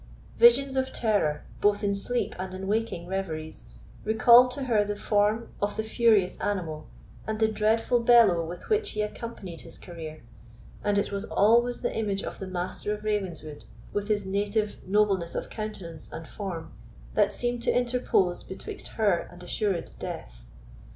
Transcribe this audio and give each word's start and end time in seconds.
Visions 0.39 0.75
of 0.75 0.91
terror, 0.91 1.43
both 1.59 1.83
in 1.83 1.93
sleep 1.93 2.33
and 2.39 2.55
in 2.55 2.65
waking 2.65 3.05
reveries, 3.05 3.65
recalled 4.03 4.49
to 4.49 4.63
her 4.63 4.83
the 4.83 4.95
form 4.95 5.49
of 5.61 5.77
the 5.77 5.83
furious 5.83 6.37
animal, 6.41 6.87
and 7.27 7.39
the 7.39 7.47
dreadful 7.47 7.99
bellow 7.99 8.43
with 8.43 8.67
which 8.67 8.93
he 8.93 9.03
accompanied 9.03 9.61
his 9.61 9.77
career; 9.77 10.23
and 10.83 10.97
it 10.97 11.11
was 11.11 11.25
always 11.25 11.83
the 11.83 11.95
image 11.95 12.23
of 12.23 12.39
the 12.39 12.47
Master 12.47 12.91
of 12.91 13.03
Ravenswood, 13.03 13.65
with 13.93 14.07
his 14.07 14.25
native 14.25 14.77
nobleness 14.87 15.35
of 15.35 15.51
countenance 15.51 16.09
and 16.11 16.27
form, 16.27 16.73
that 17.13 17.31
seemed 17.31 17.61
to 17.61 17.71
interpose 17.71 18.41
betwixt 18.41 18.87
her 18.93 19.27
and 19.31 19.43
assured 19.43 19.91
death. 19.99 20.45